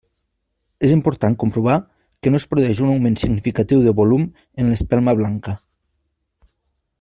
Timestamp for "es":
2.43-2.47